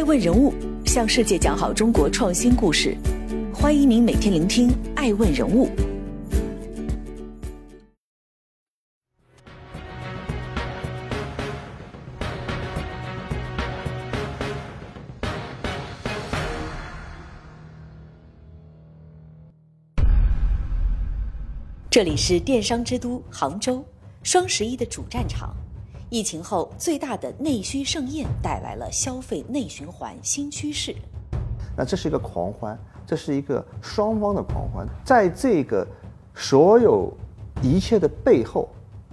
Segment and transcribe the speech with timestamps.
[0.00, 0.54] 爱问人物
[0.86, 2.96] 向世界讲好中国创新故事，
[3.52, 5.68] 欢迎您每天聆听《爱问人物》。
[21.90, 23.84] 这里是电商之都杭州，
[24.22, 25.54] 双十一的主战场。
[26.10, 30.92] 疫情后最大的内需盛宴带来了消费内循环新趋势。
[31.76, 34.84] 那这是一个狂欢，这是一个双方的狂欢。
[35.04, 35.86] 在这个
[36.34, 37.16] 所有
[37.62, 38.68] 一切的背后，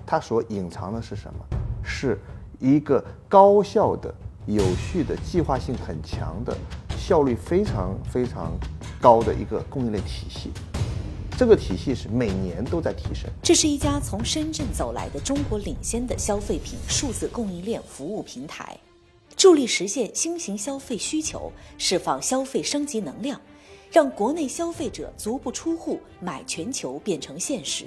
[0.07, 1.39] 它所隐藏的是什么？
[1.83, 2.19] 是
[2.59, 4.11] 一个高效的、
[4.47, 6.57] 有序的、计划性很强的、
[6.97, 8.51] 效率非常非常
[8.99, 10.51] 高的一个供应链体系。
[11.37, 13.29] 这个体系是每年都在提升。
[13.43, 18.75] 这是一家从深圳走来的中国领先的消费品数字供应链服务平台，
[19.35, 23.39] 助力实现新型消费需求，释放消费升级能量，
[23.91, 27.85] 让国内消费者足不出户买全球变成现实。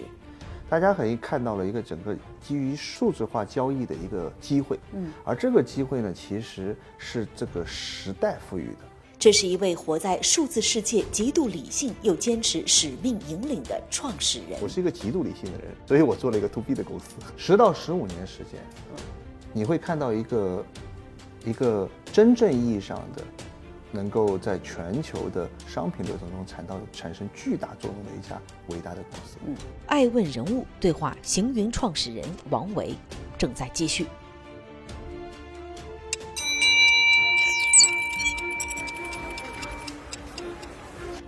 [0.69, 8.90] 大家可以看到了一个整个基于数字化交易的一个机会，嗯，而这个机会呢，其实是这个时代赋予的。
[9.21, 14.59] 这是一位活在数字世界、极度理性又坚持使命引领的创始人。
[14.63, 17.05] 我是一个极度理性的人，所以我做了一个 to B 的公司。
[17.37, 18.59] 十到十五年时间，
[19.53, 20.65] 你会看到一个
[21.45, 23.23] 一个真正意义上的
[23.93, 29.37] 能够在全球的商品流程中产到产生巨大作用的一家伟大的公司。
[29.47, 29.55] 嗯，
[29.87, 32.95] 爱问人物对话行云创始人王维
[33.37, 34.07] 正在继续。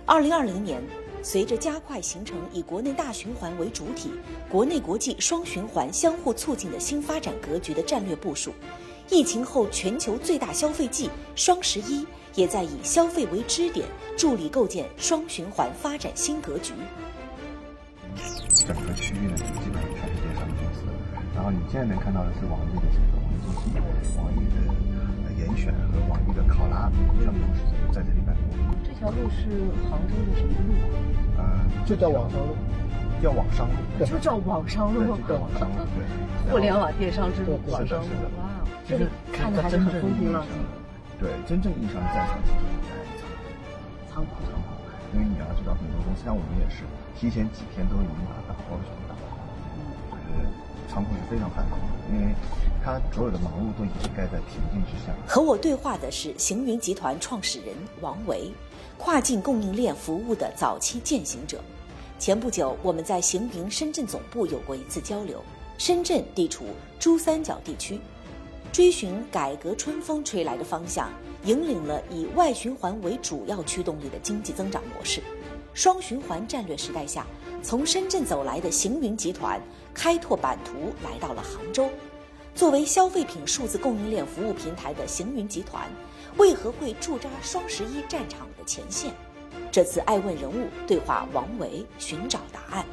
[0.05, 0.83] 二零二零年，
[1.21, 4.11] 随着加快形成以国内大循环为主体、
[4.49, 8.51] 国内国际双循环相互促进的新发展格局的战略部署，
[9.09, 13.87] 疫情后全球最大消费季双十一也在以消费为支点，
[14.17, 16.73] 助力构建双循环发展新格局。
[18.53, 20.83] 整个区域呢，基本上全是电商公司。
[21.33, 23.71] 然后你现在能看到的是网易的这个网易中心、
[24.19, 26.91] 网易的严选和网易的考拉，
[27.23, 27.63] 他们都是
[27.95, 28.51] 在这里办公。
[29.03, 29.51] 这条路是
[29.91, 30.71] 杭州的什么路？
[31.35, 31.43] 呃，
[31.85, 32.55] 就叫网商路，
[33.21, 35.83] 叫网商路，就叫网商路，叫网商路。
[35.91, 36.07] 对，
[36.49, 38.07] 互联网电商之路，网商路。
[38.39, 40.55] 哇，这里看着还是很风平浪静。
[41.19, 42.95] 对，真正意义上的战场其实在
[44.07, 44.71] 仓库，仓库。
[45.11, 46.87] 因为你要知道，很多东西，像我们也是
[47.19, 49.19] 提前几天都已经把它包全了。
[49.19, 49.42] 就是
[50.89, 52.35] 仓库是非常繁忙的，因为
[52.83, 55.13] 它所有的忙碌都掩盖在平静之下。
[55.27, 58.51] 和我对话的是行云集团创始人王维。
[58.97, 61.59] 跨境供应链服务的早期践行者，
[62.19, 65.43] 前不久我们在行云深圳总部有过一次交流。
[65.79, 66.65] 深圳地处
[66.99, 67.99] 珠三角地区，
[68.71, 71.09] 追寻改革春风吹来的方向，
[71.43, 75.21] 引领了以外循环为主要驱动力的经济增长模式。
[75.73, 77.25] 双循环战略时代下，
[77.63, 79.59] 从深圳走来的行云集团
[79.93, 81.89] 开拓版图，来到了杭州。
[82.55, 85.89] 作为消费品数字供应链服务平台的行云集团，
[86.37, 89.11] 为何会驻扎双十一战场的前线？
[89.71, 92.85] 这次爱问人物对话王维，寻找答案。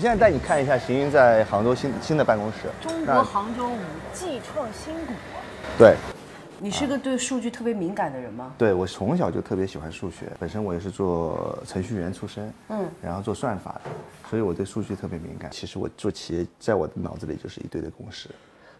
[0.00, 2.70] 现在带你看一下行云在杭州新新的办公室。
[2.80, 3.78] 中国杭州五
[4.14, 5.12] G 创新谷。
[5.76, 5.94] 对。
[6.62, 8.52] 你是个对数据特别敏感的人吗？
[8.58, 13.90] 对，我从小就特别喜欢数学，本身我也是做程序员出身，嗯，然后做算法的，
[14.28, 15.50] 所以我对数据特别敏感。
[15.50, 18.28] 其实我做企业，在我的脑子里就是一堆的公式，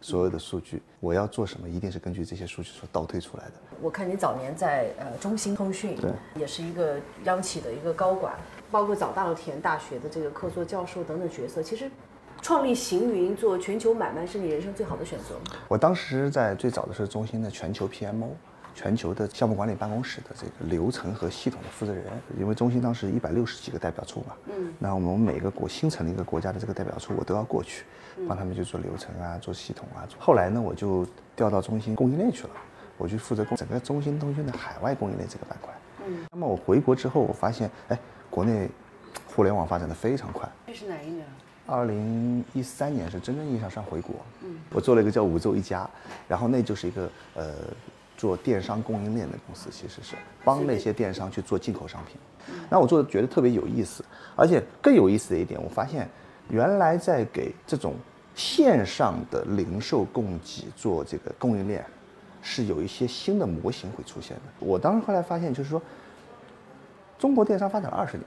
[0.03, 3.53] 所有的数据，我要做什么，一定是根据这些数据所倒推出来的。
[3.81, 8.35] 我看你早年在呃中兴通讯，对，也是一个央企的一个高管。
[8.71, 11.91] 包括早稻田大学的这个客座教授等等角色，其实
[12.41, 15.59] 创立行云做全球买卖是你人生最好的选择吗？
[15.69, 18.28] 我当时在最早的是中心的全球 PMO，
[18.75, 22.05] 全球的项目管理办公室的这个流程和系统的负责人。
[22.39, 27.84] 因为中心当时一百六十几个代表处嘛，嗯，那我们每个国新成立一个国家的这个代表处，我都要过去，
[28.28, 30.09] 帮他们去做流程啊，做系统啊。
[30.19, 32.51] 后来呢，我就调到中心供应链去了，
[32.97, 35.75] 我去负责整个中心通讯的海外供应链这个板块。
[36.07, 37.99] 嗯，那么我回国之后，我发现，哎。
[38.30, 38.68] 国内
[39.27, 40.48] 互联网发展的非常快。
[40.66, 41.27] 这是哪一年？
[41.66, 44.15] 二零一三年是真正意义上上回国。
[44.42, 45.88] 嗯，我做了一个叫五洲一家，
[46.27, 47.54] 然后那就是一个呃
[48.16, 52.16] 做电商供应链的公司，其实是帮那些电商去做进口商品。
[52.68, 54.04] 那我做的觉得特别有意思，
[54.34, 56.09] 而且更有意思的一点，我发现
[56.48, 57.94] 原来在给这种
[58.34, 61.84] 线上的零售供给做这个供应链，
[62.42, 64.42] 是有一些新的模型会出现的。
[64.59, 65.80] 我当时后来发现，就是说，
[67.21, 68.25] 中国电商发展了二十年，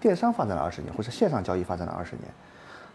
[0.00, 2.24] 电商发展了二十年，或者线上交易发展了二十年，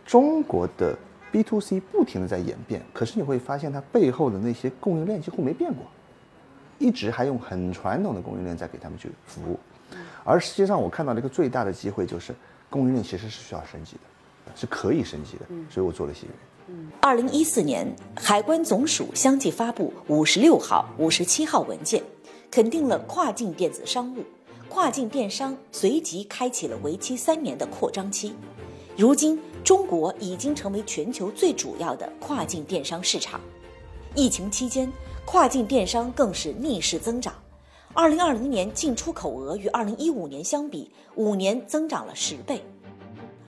[0.06, 0.94] 中国的
[1.32, 5.86] B to C 不停的在演变，可是你会发现它背后的那些供应链几乎没变过，
[6.80, 9.58] 一直还用很传统的供应链在给他们去服务。
[10.26, 12.36] 而实际上，我看到了一个最大的机会，就是
[12.70, 15.46] 供应链其实是需要升级的，是可以升级的。
[15.70, 16.90] 所以我做了新云。
[17.00, 17.88] 二零一四年，
[18.18, 22.04] 海关总署相继发布五十六号、五十七号文件，
[22.52, 24.26] 肯定了跨境电子商务，
[24.70, 28.34] 跨境电商随即开启了为期三年的扩张期。
[28.96, 33.40] 如今，中国已经成为全球最主要的跨境电商市场。
[34.16, 34.92] 疫情期间，
[35.26, 37.34] 跨境电商更是逆势增长。
[37.94, 42.62] 二零二零年进出口额与二零一五年相比，五年增长了十倍。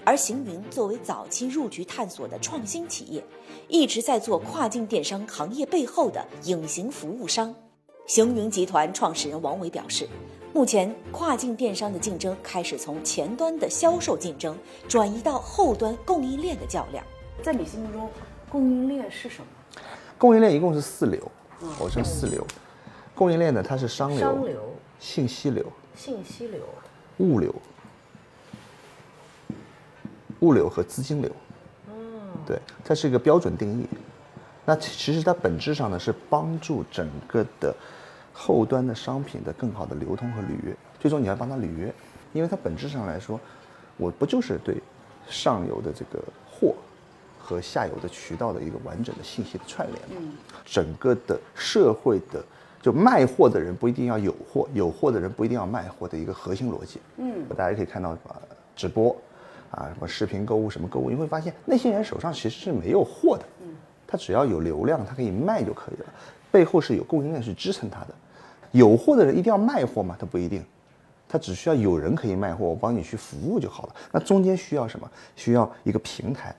[0.05, 3.23] 而行云作为早期入局探索的创新企业，
[3.67, 7.53] 一直在做跨境电商行业背后的隐形服务商。
[8.07, 10.09] 行云集团创始人王伟表示，
[10.51, 14.57] 目前跨境电商的竞争开始从前端的销售竞争
[14.87, 17.05] 转移到后端供应链的较量。
[17.43, 18.09] 在你心目中，
[18.49, 19.81] 供应链是什么？
[20.17, 21.31] 供应链一共是四流，
[21.79, 22.45] 我称四流。
[23.13, 25.65] 供应链呢，它是商流、商流、信息流、
[25.95, 26.61] 信息流、
[27.19, 27.53] 物流、
[30.39, 31.31] 物流和资金流。
[31.89, 31.93] 嗯，
[32.45, 33.85] 对，它是一个标准定义。
[34.65, 37.75] 那其实它本质上呢是帮助整个的
[38.41, 40.73] 后端的商品的更好的流通和履约。
[40.97, 41.93] 最终你要帮他履约，
[42.31, 43.37] 因为它本质上来说，
[43.97, 44.77] 我不就是对
[45.27, 46.73] 上游的这个货
[47.37, 50.31] 和下游的渠道的一个完整的信息的串联吗？
[50.65, 52.41] 整个的社会的。
[52.81, 57.01] 就卖货的人不一定要有货，有货的人不一定要卖货的一个核心逻辑。
[57.17, 58.35] 嗯，大家可以看到呃，
[58.73, 59.13] 直播，
[59.69, 63.43] 啊什么视频购物什么购物，你会发现那些人手上其实是没有货的。
[63.63, 63.75] 嗯，
[64.07, 66.05] 他只要有流量，他可以卖就可以了，
[66.49, 68.15] 背后是有供应链去支撑他的。
[68.71, 70.15] 有货的人一定要卖货吗？
[70.19, 70.63] 他不一定，
[71.27, 73.95] 他只需要有人可以卖货，我帮你去服务就好了。
[74.11, 75.09] 那中间需要什么？
[75.35, 76.55] 需要一个平台。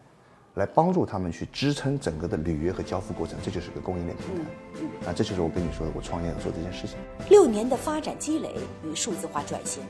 [0.55, 5.09] 来帮助他们去支撑整个的履约和交付过程，这就是个供应链平台。
[5.09, 6.97] 啊，这就是我跟你说的，我创业要做这件事情。
[7.31, 8.53] 六年的发展积累
[8.85, 9.81] 与数字化转型，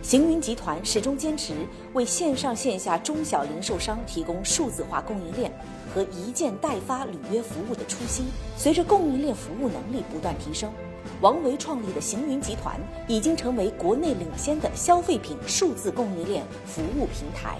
[0.00, 1.54] 行云集团始终坚持
[1.92, 5.52] 为线上线下中小零售商提供数字化供应链
[5.92, 8.26] 和一件代发履约服务的初心。
[8.56, 10.72] 随着供应链服务能力不断提升，
[11.20, 17.58] 王维创立的行云集团已经成为国内领先的消费品数字供应链服务平台。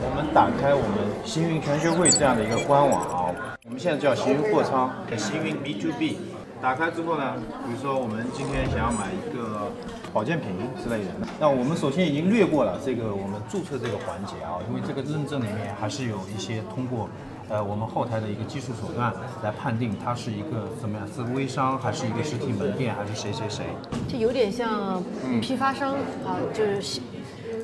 [0.00, 3.34] 我们打开我们行云全学会这样的一个官网啊，
[3.66, 6.16] 我们现在叫行云货仓，行云 B to B。
[6.62, 7.34] 打开之后呢，
[7.66, 9.70] 比如说我们今天想要买一个
[10.14, 10.48] 保健品
[10.82, 17.06] 之类的，那我们首先已经略过了这个我们注册这个环节啊，因为这个认证里面还是有一些通过
[17.48, 19.12] 呃我们后台的一个技术手段
[19.42, 23.64] 来判定它是一个怎么样，是微商还是一个实体门店还是谁谁谁，
[24.08, 25.02] 这有点像
[25.40, 25.94] 批发商
[26.24, 27.00] 啊，就是。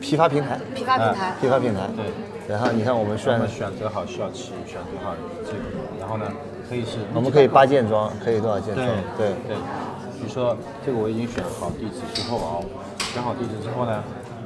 [0.00, 1.80] 批发平台，批发平台，批发平台。
[1.94, 2.06] 对，
[2.48, 5.58] 然后你看我们选选择好需要期，选择好这个，
[6.00, 6.24] 然后呢，
[6.66, 8.86] 可以是，我们可以八件装，可以多少件装？
[9.18, 9.56] 对对。
[10.16, 10.56] 比如说
[10.86, 12.64] 这个我已经选好地址之后啊，
[13.12, 14.02] 选好地址之后呢，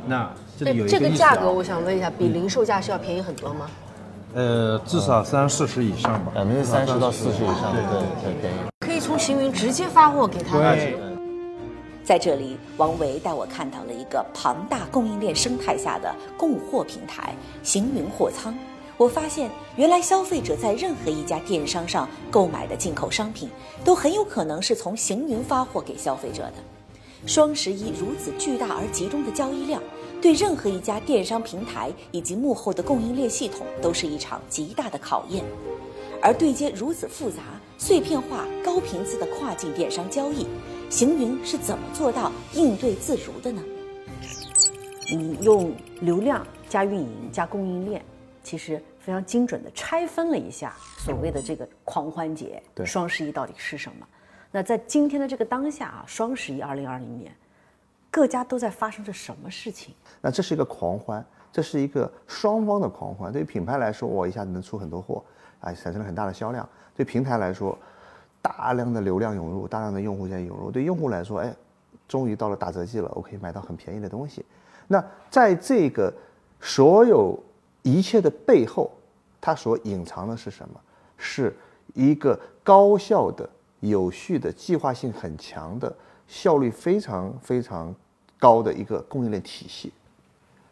[0.08, 0.28] 那
[0.58, 3.66] 这里有一个这个价格，我想问一下，比零售价是要便宜很多吗？
[4.34, 8.50] 呃，至少三四十以上吧，百分之三十到四十以上，对对，对。
[8.80, 10.58] 可以从行云直接发货给他。
[10.58, 10.96] 对。
[12.02, 18.54] 在这里，王维带我看到了一个庞大供应链生态下的供货平台——行云货仓。
[18.96, 23.48] 我发现，原来消费者在任何一家电商上购买的进口商品，
[23.84, 26.54] 都很有可能是从行云发货给消费者的。
[27.26, 29.80] 双十一如此巨大而集中的交易量，
[30.24, 35.44] 对任何一家电商平台以及幕后的供应链系统都是一场极大的考验。
[36.22, 37.42] 而对接如此复杂、
[37.76, 40.46] 碎片化、高频次的跨境电商交易。
[40.88, 43.62] 行云是怎么做到应对自如的呢？
[45.10, 48.02] 你用流量加运营加供应链，
[48.42, 54.08] 其实非常精准地拆分了一下所谓的这个狂欢节，双十一到底是什么？
[54.50, 57.30] 那在今天的这个当下啊，双十一二零二零年，
[58.10, 59.94] 各家都在发生着什么事情？
[60.24, 63.30] 那这是一个狂欢，这是一个双方的狂欢。
[63.30, 65.22] 对于品牌来说，我一下子能出很多货，
[65.60, 66.66] 啊，产生了很大的销量；
[66.96, 67.78] 对平台来说，
[68.40, 71.54] 大量的流量涌入，大量的用户在涌入，对用户来说，哎，
[72.08, 74.42] 终于到了打折季了，我可以买到很便宜的东西。
[74.88, 76.10] 那在这个
[76.58, 77.38] 所有
[77.82, 78.90] 一切的背后，
[79.42, 80.80] 它所隐藏的是什么？
[81.18, 81.54] 是
[81.92, 83.46] 一个高效的、
[83.80, 85.94] 有序的、计划性很强的、
[86.26, 87.94] 效率非常非常
[88.38, 89.92] 高的一个供应链体系。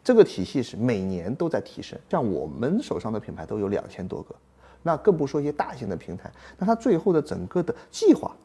[0.03, 1.97] 这个体系是每年都在提升。
[2.09, 4.35] 像我们手上的品牌都有两千多个，
[4.81, 6.31] 那更不说一些大型的平台。
[6.57, 8.35] 那它最后的整个的计划、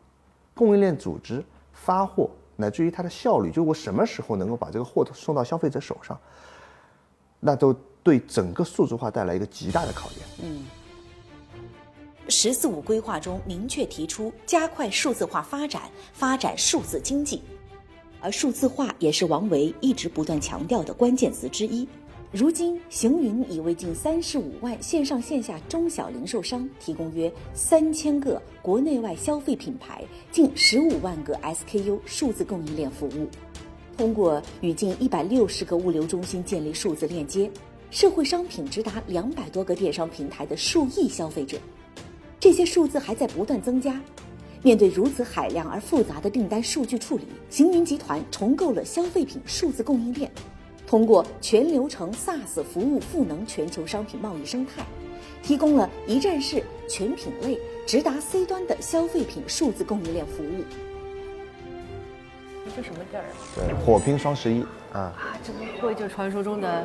[0.55, 6.19] 供应链组织、发货，乃至于它的效率，就我什么时候能够把这个货送到消费者手上，
[7.41, 10.21] 那都对整个数字化带来一个极大的考验。
[10.43, 10.65] 嗯。
[12.31, 17.43] “十四五”规划中明确提出加快数字化发展，发展数字经济，
[18.21, 21.87] 而数字化也是王维一直不断强调的关键词之一。
[22.31, 33.27] 如今，行云已为近三十五万线上线下中小零售商提供约三千个国内外消费品牌、近十五万个 SKU 数字供应链服务。
[33.97, 37.51] 通过与近一百六十个物流中心建立数字链接，
[37.91, 41.57] 社会商品直达两百多个电商平台的数亿消费者。
[42.39, 43.99] 这些数字还在不断增加。
[44.63, 50.31] 面对如此海量而复杂的订单数据处理，行云集团重构了消费品数字供应链，
[50.87, 54.83] 通过全流程 SaaS 服务赋能全球商品贸易生态，
[55.43, 60.65] 提供了一站式、全品类、直达 C 端的消费品数字供应链服务。
[62.77, 63.23] 这什么地儿？
[63.23, 64.63] 啊对，火拼双十一
[64.93, 65.01] 啊！
[65.01, 66.85] 啊，这不会就传说中的？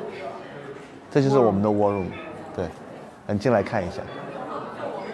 [1.11, 2.07] 这就是我们的 War Room，
[2.55, 2.67] 对，
[3.27, 3.97] 你进来看一下。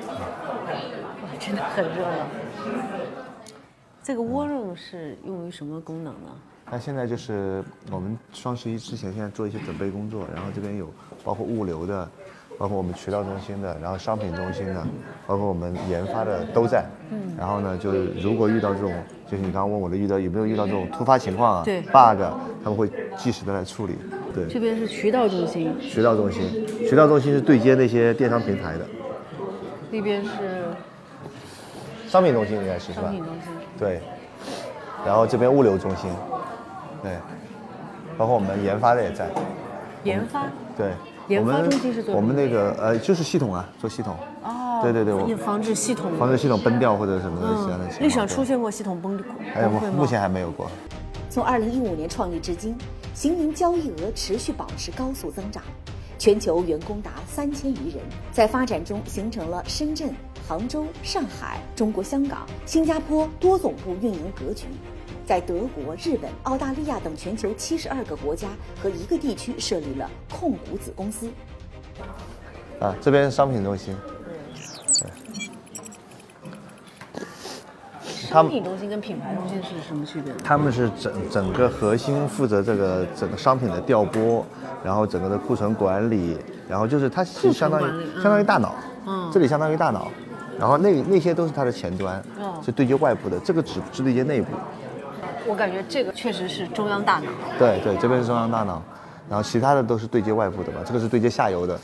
[0.07, 2.27] 哇真的很热闹。
[4.09, 6.31] 这个 Room 是用于什么功能呢？
[6.71, 10.91] 那现在就是我们双十一之前，现在做一些准备工作，然后这边有
[11.23, 12.09] 包括物流的，
[12.57, 14.83] 包括我们渠道中心的，然后商品中心的，
[15.27, 16.83] 包括我们研发的都在。
[17.11, 17.35] 嗯。
[17.37, 18.91] 然后呢，就是如果遇到这种，
[19.29, 21.61] 就是你刚刚问我的，遇到有没有遇到这种突发情况啊？
[21.63, 21.79] 对。
[21.81, 22.19] bug，
[22.63, 23.93] 他们会及时的来处理。
[24.33, 24.47] 对。
[24.47, 25.71] 这边是渠道中心。
[25.79, 28.87] 渠道中心，渠道中心是对接那些电商平台的。
[29.91, 30.65] 那边是。
[32.07, 33.03] 商品中心应该是是吧？
[33.03, 33.53] 商品中心。
[33.79, 34.01] 对，
[35.05, 36.11] 然后这边物流中心，
[37.01, 37.13] 对，
[38.17, 39.27] 包括我们研发的也在。
[40.03, 40.45] 研发。
[40.77, 40.91] 对。
[41.29, 42.15] 研发中心是做。
[42.15, 44.15] 我们那个呃，就是系统啊，做系统。
[44.43, 44.79] 哦。
[44.81, 45.27] 对对对，我。
[45.37, 46.11] 防止系统。
[46.17, 48.01] 防止系统崩掉或者什么的其他的情况。
[48.01, 50.69] 历史上出现过系统崩还有目前还没有过。
[51.29, 52.75] 从二零一五年创立至今，
[53.13, 55.61] 行云交易额持续保持高速增长，
[56.19, 60.13] 全球员工达三千余人，在发展中形成了深圳。
[60.45, 64.65] 杭州、上海、中国香港、新加坡多总部运营格局，
[65.25, 68.49] 在德国、日本、澳大利亚等全球七十二个国家
[68.81, 71.29] 和一个地区设立了控股子公司。
[72.79, 73.95] 啊，这边是商品中心。
[78.03, 80.33] 商品中心跟品牌中心是什么区别？
[80.43, 84.45] 他们是整整个核心负责这个整个商品的调拨，
[84.83, 90.07] 然后整个的库存管理，然后就是它是相当于相当于大脑，嗯，这里相当于大脑。
[90.59, 92.21] 然后那那些都是它的前端，
[92.61, 94.47] 是对接外部的，这个只是对接内部。
[95.47, 97.31] 我感觉这个确实是中央大脑。
[97.57, 98.81] 对对，这边是中央大脑，
[99.29, 100.81] 然后其他的都是对接外部的吧？
[100.85, 101.79] 这个是对接下游的，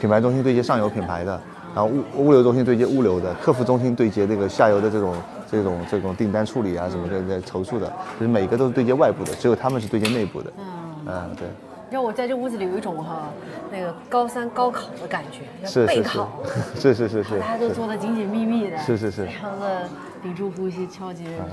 [0.00, 1.40] 品牌中心对接上游品牌的，
[1.76, 5.14] 然后物物流中心对接物流的，客服中心对接那个下游的这种
[5.48, 7.86] 这种这种订单处理啊什么的在投诉的，
[8.18, 10.52] 就是每个都是对接外部的，只有他们是对接内部的。
[10.58, 10.64] 嗯
[11.06, 11.46] 嗯，对。
[11.90, 13.28] 让我在这屋子里有一种哈，
[13.72, 16.28] 那个高三高考的感觉，要备考，
[16.78, 19.88] 是是是是，大家都做的紧紧密密的，是是是，非常的
[20.22, 21.48] 屏住呼吸，超级认真。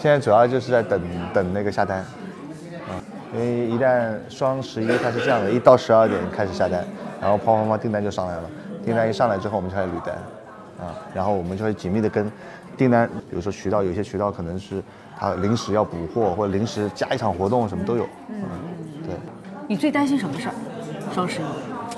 [0.00, 1.00] 现在主要就是在等
[1.32, 2.98] 等那个下单，啊，
[3.32, 6.84] 因为一旦双十一它是这样的，一到十二点开始下单，
[7.20, 8.50] 然后砰砰砰订单就上来了，
[8.84, 10.16] 订单一上来之后我们就开始捋单，
[10.84, 12.30] 啊，然后我们就会紧密的跟
[12.76, 14.82] 订单，比如说渠道，有些渠道可能是
[15.16, 18.42] 他临时要补货或者临时加一场活动，什么都有，嗯，
[19.06, 19.14] 对。
[19.68, 20.54] 你最担心什么事儿？
[21.12, 21.44] 双十一。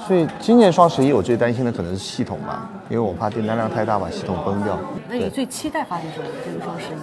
[0.07, 4.79] 所以今年双十一我最担心的可能是系统吧，因为我怕订单量太大把系统崩掉。
[5.09, 6.27] 那你最期待发生什么？
[6.45, 6.99] 这个双十一。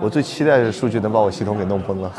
[0.00, 2.12] 我最期待的数据能把我系统给弄崩了。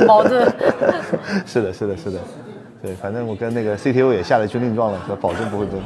[0.06, 0.44] 矛盾。
[1.46, 2.18] 是的，是的，是的。
[2.82, 5.80] 对，反正我跟那个 CTO 也下了军令状了，说保证不会崩。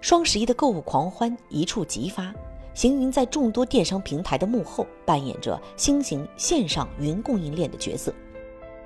[0.00, 2.32] 双十一的购物狂欢一触即发。
[2.74, 8.12] 行云在众多电商平台的幕后扮演着新型线上云供应链的角色。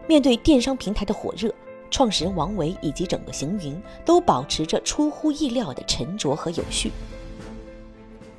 [0.06, 1.52] 面对电商平台的火热，
[1.90, 6.90] 创始人王维以及整个行云都保持着出乎意料的沉着和有序。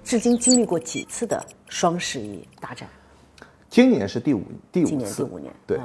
[0.04, 2.88] 至今经历过几次的双十一大战？
[3.70, 4.90] 今年是第五第五次。
[4.90, 5.54] 今年第五年。
[5.66, 5.80] 对。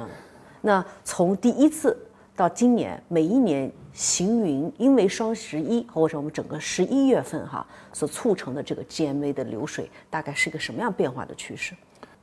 [0.61, 1.97] 那从第一次
[2.35, 3.71] 到今年，每一年。
[3.91, 11.73] 行云因为双十一或者我们整个十一月份哈所促成的这个 GMV 的流水，大概是一个什么样变化的趋势？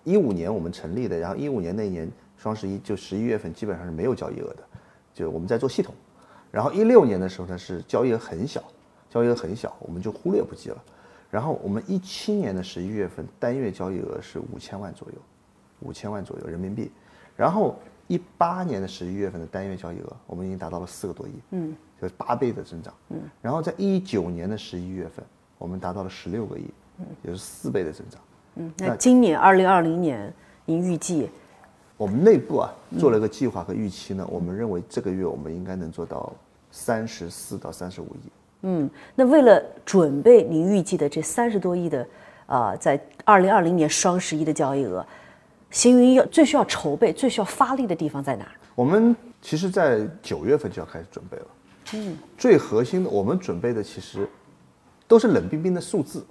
[0.05, 4.63] 一五年我们成立的，然后一五年那年双十一就十一月份基本上是没有交易额的，
[5.15, 5.95] 就我们在做系统。
[6.51, 8.63] 然后一六年的时候呢是交易额很小，
[9.11, 10.83] 交易额很小，我们就忽略不计了。
[11.31, 15.19] 然后我们一七年的十一月份单月交易额是五千万左右，
[15.81, 16.91] 五千万左右人民币。
[17.37, 17.77] 然后
[18.07, 23.21] 一八年的十一月份的单月交易额，我们已经达到了四个多亿，嗯，就是八倍的增长，嗯。
[23.43, 25.25] 然后在一九年的十一月份，
[25.59, 26.65] 我们达到了十六个亿，
[26.99, 28.21] 嗯，也是四倍的增长。
[28.55, 30.33] 嗯，那今年二零二零年，
[30.65, 31.29] 您预计？
[31.97, 36.33] 我们内部啊做了一个计划和预期呢，我们认为这个月我们应该能做到
[36.71, 38.31] 三十四到三十五亿。
[38.63, 42.07] 嗯，那为了准备您预计的这三十多亿的，
[42.47, 45.05] 啊，在二零二零年双十一的交易额，
[45.71, 48.47] 行云要最需要筹备、最需要发力的地方在哪？
[48.75, 51.47] 我们其实，在九月份就要开始准备了。
[51.95, 54.29] 嗯，最核心的，我们准备的其实
[55.07, 56.25] 都是冷冰冰的数字。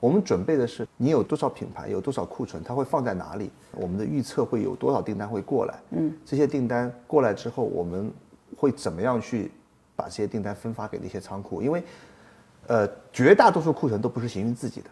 [0.00, 3.50] 我们准备的是你有多少品牌，有多少库存，它会放在哪里？
[3.72, 5.74] 我们的预测会有多少订单会过来？
[5.90, 8.12] 嗯，这些订单过来之后，我们
[8.56, 9.50] 会怎么样去
[9.96, 11.60] 把这些订单分发给那些仓库？
[11.60, 11.82] 因为，
[12.68, 14.90] 呃，绝大多数库存都不是行云自己的，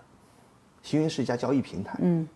[0.83, 1.97] 行云是一家交易平台。
[2.03, 2.27] 嗯，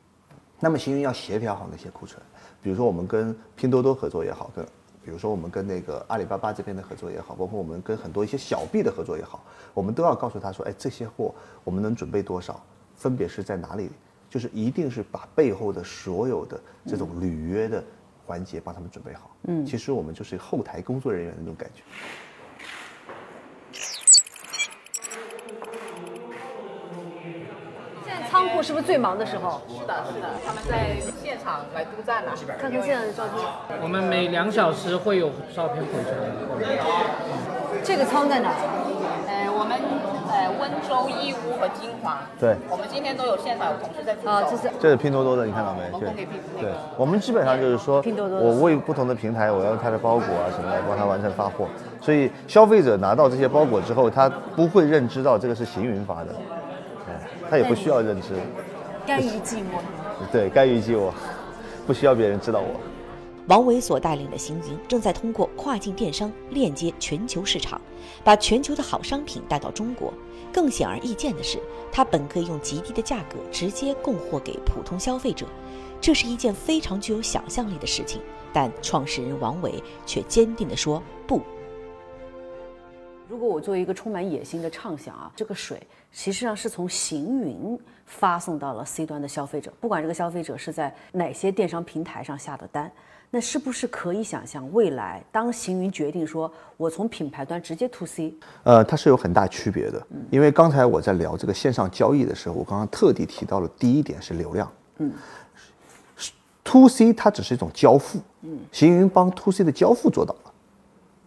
[0.60, 2.22] 那么行云要协调好那些库存，
[2.62, 4.64] 比如说我们跟拼多多合作也好，跟
[5.04, 9.42] 比如说我们跟那个阿里巴巴这边的合作也好，包括我们跟很多一些小币的合作也好，
[9.72, 12.62] 我们都要告诉他说，哎，这些货我们能准备多少，
[12.94, 13.90] 分别是在哪里，
[14.28, 17.82] 就是一定是把背后的所有的这种履约的
[18.26, 19.30] 环节帮他们准备好。
[19.44, 21.82] 嗯，其实我们就是后台工作人员的那种感觉。
[28.30, 29.60] 仓库是不是最忙的时候？
[29.68, 32.30] 是的，是的，他们在现场来督战了。
[32.60, 33.44] 看看现在的照片。
[33.82, 36.14] 我们每两小时会有照片回传。
[37.82, 38.50] 这个仓在哪？
[39.26, 39.76] 呃，我们
[40.30, 42.22] 呃温州、义乌和金华。
[42.38, 42.54] 对。
[42.70, 44.12] 我们今天都有现场有同事在。
[44.30, 45.90] 啊，这是这是拼多多的，你看到没？
[45.98, 46.26] 对。
[46.60, 46.70] 对。
[46.96, 51.66] 我们基本上就是说，拼多多我为不同的平台，我要用它的包裹啊什么来帮他完成发货，
[52.00, 56.28] 所以消费者拿到这些包裹之后，他不会认知到这个是行云发的。
[57.50, 58.28] 他也不需要认知，
[59.04, 59.80] 甘于寂寞。
[60.30, 61.10] 对，甘于寂寞，
[61.84, 62.80] 不需要别人知道我。
[63.48, 67.80] 王伟所带领的行云正在通过跨境电商链接全球市场，
[68.22, 70.14] 把全球的好商品带到中国。
[70.52, 71.58] 更显而易见的是，
[71.90, 75.46] 他本可以用极低的价格直接供货给普通消费者，
[76.00, 78.20] 这是一件非常具有想象力的事情。
[78.52, 81.40] 但创始人王伟却坚定地说不。
[83.30, 92.90] 如果我作为一个充满野心的畅想啊，这个水实际上是从行云发送到了 C 端的消费者，不管这个消费者是在哪些电商平台上下的单，
[93.30, 98.34] 那是不是可以想象未来当行云决定说我从品牌端直接 to C？
[98.64, 105.12] 呃，它是有很大区别的，因为刚才我在聊这个线上交易的时候，我刚刚特地提到了第一点是流量，嗯
[106.64, 110.52] ，to C 它只是一种交付，嗯，行云帮 to C 的交付做到了，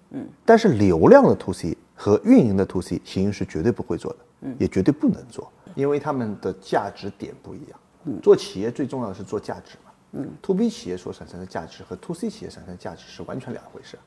[0.09, 1.77] 嗯，但是流量的 to C。
[2.03, 7.79] 和运营的 to C，行云是绝对不会做的，嗯，也绝对不能做，因为他们的价值点不一样。
[8.03, 13.97] 嗯，做企业最重要的是做价值嘛，嗯，to B 企业所产生的价值和 to C 企业产生的价值是完全两回事。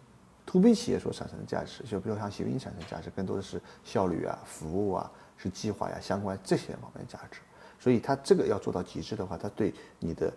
[0.45, 7.41] to B 企业所产生的价值，就比如像行云产生价值，更多的是效率啊、服务啊、是计划呀、相关这些方面的价值。
[7.81, 10.31] 所以它这个要做到极致的话，它对你的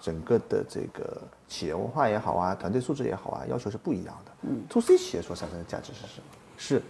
[0.00, 4.32] 整个的这个企业文化也好啊、团队素质也好啊，要求是不一样的。
[4.48, 6.24] 嗯，to C 企业所产生的价值是什么？
[6.56, 6.80] 是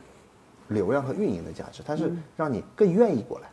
[0.72, 3.48] 流量和运营的价值，它是让你更愿意过来，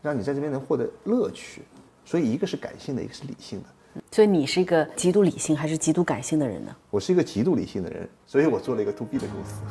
[0.00, 1.62] 让你在这边能获得乐趣。
[2.04, 4.02] 所以一个是感性的，一个是理性的。
[4.10, 6.74] 所以你是一个极度理性还是极度感性的人呢？
[6.90, 9.62] 我是一个极度理性的人，所以我做了一个 to B 的公司。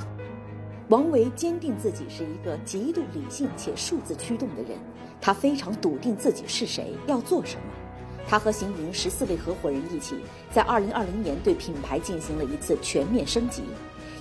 [0.89, 4.77] 王维坚定自己是一个极度理性且数字驱动的人，
[5.21, 7.63] 他非常笃定自己是谁，要做什么。
[8.27, 10.15] 他和行云十四位合伙人一起，
[10.51, 13.63] 在二零二零年对品牌进行了一次全面升级。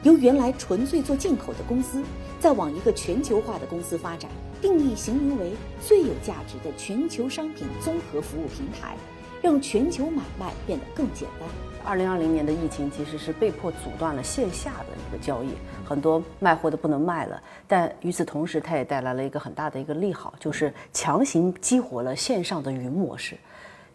[0.02, 2.02] 由原来纯粹做进口的公司，
[2.40, 4.28] 再往一个全球化的公司发展，
[4.60, 8.96] 定义行云为最有价值的全球商品综合服务平台，
[9.40, 11.48] 让全球买卖变得更简单。
[11.84, 15.50] 二零二零年的疫情其实是被迫阻断了线下的一个交易，
[15.84, 17.40] 很多卖货的不能卖了。
[17.66, 23.36] 但与此同时，它也带来了一个很大的一个利好，就是强行激活了线上的云模式。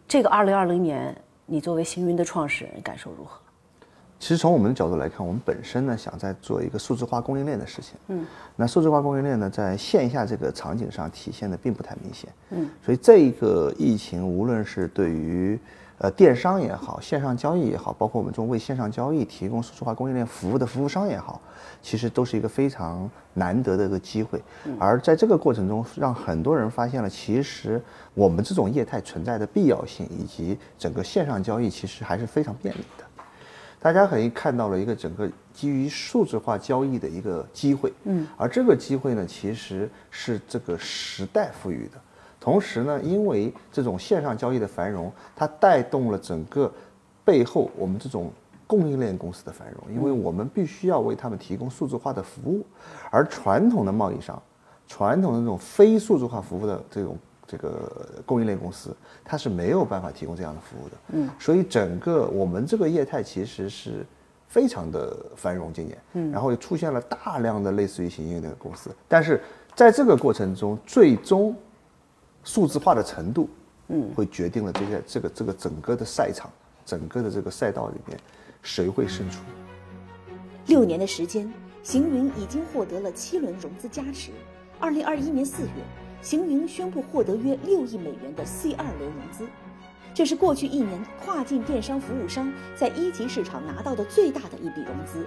[0.06, 1.16] 这个二零二零年，
[1.46, 3.40] 你作为行云的创始人，感受如何？
[4.20, 7.94] 其实从我们的角度来看，我们本身呢想在做一个数字化供应链的事情。
[8.08, 8.26] 嗯，
[8.56, 12.30] 那数字化供应链呢，在线下这个场景上体现的并不太明显。
[12.50, 15.60] 嗯，所以这一个疫情，无论是对于
[16.00, 21.40] 呃电商也好，线上交易也好，包括我们这种为线上交易提供数字化供应链服务的服务商也好，
[21.84, 24.42] 其实都是一个非常难得的一个机会。
[24.80, 27.80] 而在这个过程中，让很多人发现了，其实
[28.16, 33.04] 我们这种业态存在的必要性，以及整个线上交易其实还是非常便利的。
[33.80, 42.00] 大家可以看到了一个整个基于数字化交易的一个机会，嗯，而这个机会呢，其实是这个时代赋予的。
[42.40, 46.72] 同时呢，因为这种线上交易的繁荣，它带动了整个
[47.24, 48.32] 背后我们这种
[48.66, 52.66] 供应链公司的繁荣，因为我们必须要为他们提供数字化的服务，
[53.12, 54.42] 而传统的贸易商、
[54.88, 60.98] 传统的这种非数字化服务的这种这个供应链公司，它是没有办法提供这样的服务的。
[61.14, 64.06] 嗯，所以整个我们这个业态其实是
[64.48, 69.42] 非常的繁荣今年，嗯，然后又出现了大量的类似于行业的公司，但是
[69.74, 71.56] 在这个过程中，最终
[72.44, 73.50] 数字化的程度，
[73.88, 76.50] 嗯，会决定了这些这个这个整个的赛场。
[76.86, 78.18] 整个的这个赛道里面，
[78.62, 79.42] 谁会胜出？
[80.68, 81.52] 六年的时间，
[81.84, 84.32] 行云已经获得了七轮融资加持。
[84.80, 85.70] 二零二一年四月，
[86.22, 89.48] 行云宣布获得约六亿美元的 C 二轮融资，
[90.14, 95.26] 这是过去一年跨境电商服务商在一级市场拿到的最大的一笔融资。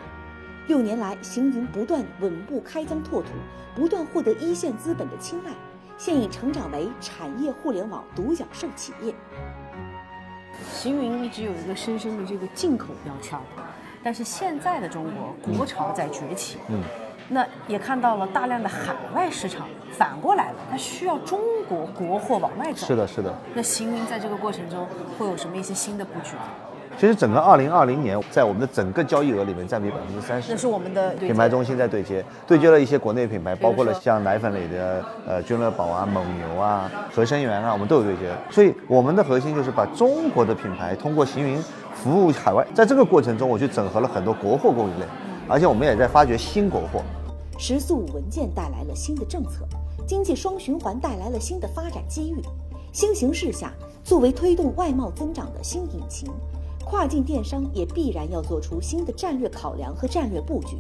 [0.67, 3.29] 六年来，行云不断稳步开疆拓土，
[3.75, 5.51] 不断获得一线资本的青睐，
[5.97, 9.15] 现已成长为产业互联网独角兽企业。
[10.73, 13.39] 行云一直有一个深深的这个进口标签，
[14.03, 16.83] 但是现在的中国国潮在崛起，嗯，
[17.29, 22.87] 那也看到了大量的海外市场反过来了，它需要中国国货往外走。
[22.87, 23.35] 是的，是的。
[23.55, 24.87] 那行云在这个过程中
[25.19, 26.37] 会有什么一些新的布局？
[26.99, 30.53] 其实整个二零二零年，在我们的整个交易额里面占比百分之三十。
[30.53, 38.29] 那是我们的品牌中心在对接，对接了一些国内品牌，包括了像奶粉类的呃君乐宝啊、蒙牛啊、合生元啊，我们都有对接。
[38.51, 41.63] 所以我们的核心就是把中国的品牌通过行云
[41.95, 42.67] 服务海外。
[42.75, 45.09] 在这个过程中，我去整合了很多国货供应链，
[45.49, 47.03] 而且我们也在发掘新国货。
[47.63, 49.69] 十四五文件带来了新的政策，
[50.07, 52.41] 经济双循环带来了新的发展机遇。
[52.91, 56.33] 新形势下，作为推动外贸增长的新引擎。
[56.83, 60.75] 跨境电商也必然要做出新的战略考量和战略布局，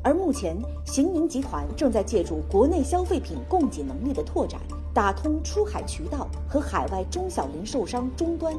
[0.00, 0.56] 而目前
[0.86, 4.60] 行云集团正在借助国内消费品供给能力的拓展，
[4.94, 8.54] 打通出海渠道和海外中小零售商终端。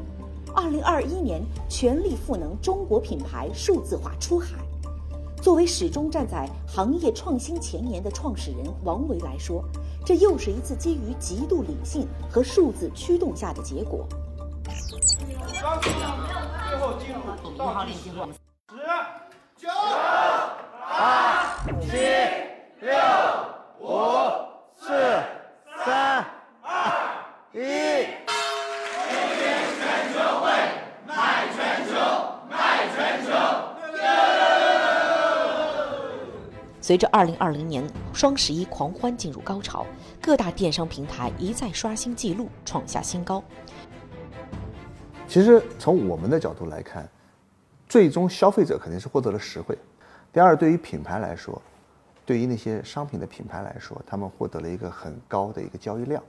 [0.54, 4.58] 二零二一年全力赋能中国品牌数字化出海。
[5.44, 9.62] 作为始终站在行业创新前沿的创始人王维来说，
[10.06, 14.08] 这又是一次基于极度理性和数字驱动下的结果。
[15.44, 15.60] 最
[16.80, 17.20] 后进入
[17.58, 18.10] 倒计时，
[18.70, 18.78] 十、
[19.58, 19.68] 九、
[20.90, 21.98] 八、七、
[22.80, 22.96] 六、
[23.82, 23.86] 五、
[24.80, 24.94] 四、
[25.84, 26.26] 三、
[26.62, 26.72] 二、
[27.52, 27.60] 一。
[29.10, 29.44] 今天
[29.76, 30.48] 全球会
[31.06, 31.92] 卖全球，
[32.50, 33.28] 卖全球。
[36.84, 39.86] 随着二零二零年双十一狂欢进入高潮，
[40.22, 43.42] 各大电商平台一再刷新记录，创下新高。
[45.26, 47.08] 其实从我们的角度来看，
[47.88, 49.78] 最终消费者肯定是获得了实惠。
[50.34, 51.62] 第二，对于品牌来说，
[52.26, 56.22] 对于那些商品的品牌来说，他们获得了一个很高的一个交易量。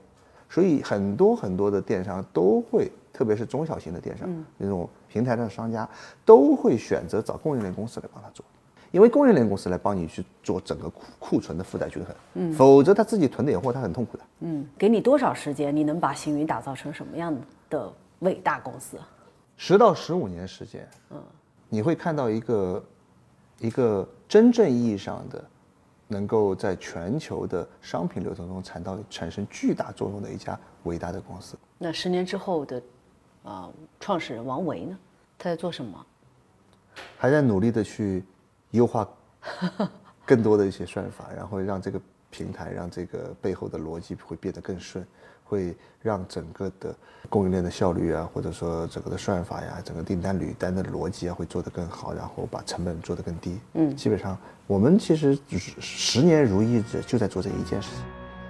[0.49, 5.85] 所以很多很多的电商都会，特别是中小型的电商那种平台上的商家，
[6.23, 8.45] 都会选择找供应链公司来帮他做，
[8.95, 12.15] 因为供应链公司来帮你去做整个库库存的负载均衡。
[12.35, 14.23] 嗯，否则他自己囤点货，他很痛苦的。
[14.39, 17.35] 嗯，给你多少时间，你能把行云打造成什么样
[17.69, 17.93] 的？
[18.19, 18.97] 伟大公司，
[19.57, 21.21] 十到十五年时间，嗯，
[21.67, 22.83] 你会看到一个
[23.59, 25.43] 一个真正意义上的
[26.07, 31.57] 能够在全球的商品流通中产到产生巨大作用的一家伟大的公司。
[31.77, 32.81] 那十年之后的
[33.43, 34.97] 啊，创始人王维呢？
[35.37, 36.03] 他在做什么？
[37.17, 38.23] 还在努力的去
[38.75, 39.07] 优化
[40.25, 45.05] 更多的一些算法，然后让这个平台，让这个背后的逻辑会变得更顺。
[45.47, 46.95] 会让整个的
[47.29, 53.59] 供应链的效率啊，或者说整个的算法呀，整个订单履单的逻辑啊，会做得更好，然后把成本做得更低。
[53.73, 54.35] 嗯，基本上
[54.65, 58.03] 我们其实就是十年如一日，就在做这一件事情。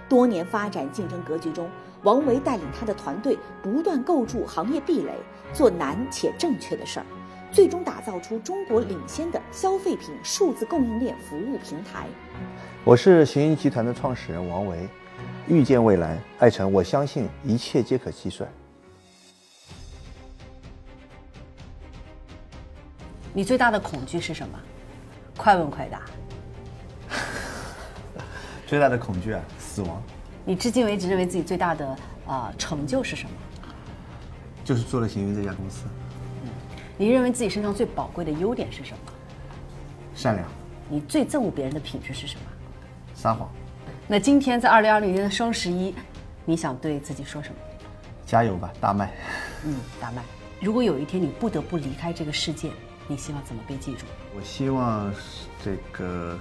[0.07, 1.69] 多年发展竞争格局中，
[2.03, 5.19] 王维带领他的团队不断构筑行业壁垒，
[5.53, 7.05] 做难且正确的事儿，
[7.55, 12.05] 最终打造出中国领先的消费品数字供应链服务平台。
[12.83, 14.89] 我是行云集团的创始人王维。
[15.47, 18.49] 遇见未来，爱晨，我相信一切皆可计算。
[23.31, 24.59] 你最大的恐惧是什么？
[25.37, 26.01] 快问快答。
[28.67, 30.03] 最大的恐惧啊，死亡。
[30.43, 33.31] 你至今为止认为自己最大的啊成就是什么？
[34.65, 35.85] 就是做了行云这家公司。
[36.97, 38.97] 嗯，你认为自己身上最宝贵的优点是什么？
[40.13, 40.47] 善良。
[40.89, 42.41] 你最憎恶别人的品质是什么？
[43.13, 43.49] 撒谎。
[44.08, 45.93] 那今天在二零二零年的双十一，
[46.45, 47.55] 你想对自己说什么？
[48.25, 49.12] 加油吧，大麦！
[49.65, 50.21] 嗯，大麦。
[50.62, 52.71] 如果有一天你不得不离开这个世界，
[53.08, 54.05] 你希望怎么被记住？
[54.36, 55.13] 我希望
[55.63, 56.38] 这个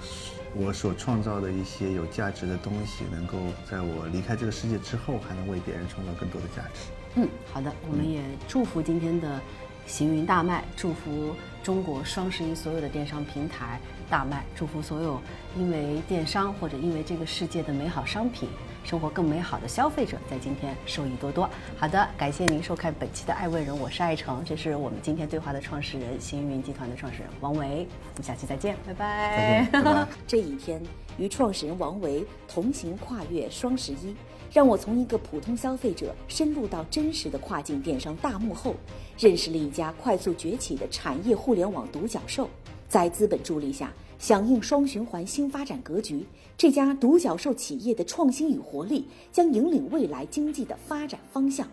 [0.55, 3.37] 我所创造的一些有价值的东西，能够
[3.69, 6.91] 在我离开这个世界之后，还能为别人创造更多的价值。
[7.15, 7.71] 嗯，好的。
[7.89, 9.39] 我们也祝福今天的
[9.85, 15.21] 行云大卖，祝福中国双十一所有的电商平台大卖，祝福所有
[15.57, 18.49] 因为电商或者因为这个世界的美好商品。
[18.85, 21.49] 生活更美好的消费者在今天受益多多。
[21.75, 27.87] 好的，感谢您收看本期的《爱问人》，我是爱成，这是我们今天对话的创始人，星云集团的创始人王维。
[28.13, 29.35] 我们下期再见， 拜拜。
[29.35, 30.07] 再见，拜拜。
[30.27, 30.79] 这一天，
[31.17, 34.15] 与创始人王维同行跨越双十一，
[34.53, 38.75] 让我从一个普通消费者深入到真实的跨境电商大幕后，
[39.17, 42.47] 认识了一家快速崛起的产业互联网独角兽。
[42.87, 43.91] 在资本助力下，
[44.25, 46.25] 响应双循环新发展格局，
[46.57, 51.67] 这家独角兽企业的创新与活力将引领未来经济的发展方向。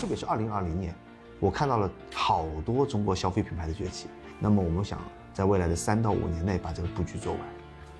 [0.00, 0.94] 特别是二零二零年，
[1.40, 4.06] 我看到了好多中国消费品牌的崛起。
[4.38, 5.00] 那么我们想
[5.34, 7.40] 在未来的三到五年内把这个布局做完，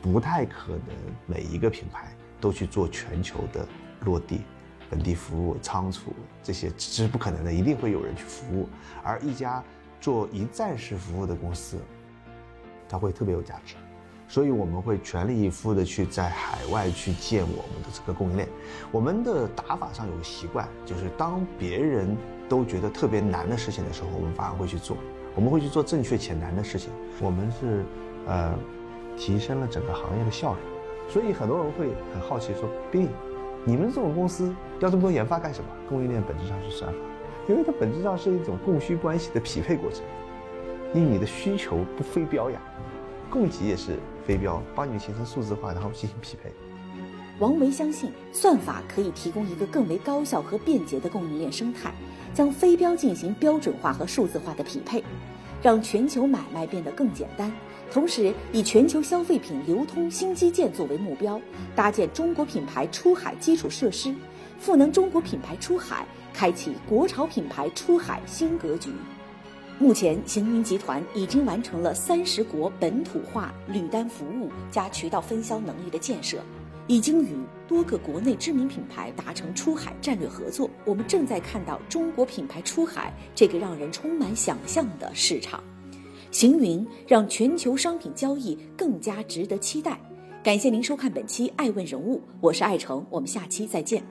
[0.00, 0.94] 不太可能
[1.26, 3.66] 每一个品牌都去做全球的
[4.02, 4.42] 落地、
[4.92, 8.68] 本地服务、仓储这些，这是不可能的，一定会有人去服务。
[9.02, 9.64] 而一家
[10.02, 11.78] 做一站式服务的公司，
[12.86, 13.74] 它会特别有价值。
[14.28, 18.46] 所以我们会全力以赴的去在海外去建我们的这个供应链。
[18.90, 22.14] 我们的打法上有个习惯，就是当别人
[22.46, 24.98] 都觉得特别难的事情的时候，我们反而会去做。
[25.34, 26.90] 我们会去做正确且难的事情。
[27.18, 27.82] 我们是，
[28.26, 28.54] 呃，
[29.16, 30.60] 提升了整个行业的效率。
[31.08, 33.08] 所以很多人会很好奇说：“Billy，
[33.64, 36.98] 你们这种公司要这么多研发干什么？”供应链本质上是算法，
[37.48, 40.02] 因为它本质上是一种供需关系的匹配过程。
[40.94, 42.60] 因为你的需求不非标呀，
[43.30, 43.98] 供给也是。
[44.24, 46.52] 飞镖帮你形成数字化，然后进行匹配。
[47.40, 51.92] 王维相信，算法可以提供一个更为高效和便捷的供应链生态，
[52.32, 55.02] 将飞镖进行标准化和数字化的匹配，
[55.62, 57.52] 让全球买卖变得更简单。
[57.90, 61.40] 同时，以全球消费品流通新基建作为目标，
[61.76, 64.14] 搭建中国品牌出海基础设施，
[64.58, 68.90] 赋能中国品牌出海，开启国潮品牌出海新格局。
[69.78, 76.38] 目前，行云集团已经完成了三十国本土化履单服务加渠道分销能力的建设，
[76.86, 80.68] 已经与多个国内知名品牌达成出海战略合作。
[80.84, 85.62] 我们正在看到中国品牌出海这个让人充满想象的市场。
[86.30, 90.00] 行云让全球商品交易更加值得期待。
[90.42, 94.02] 感谢您收看本期《爱问人物》，我是爱成，我们下期再见。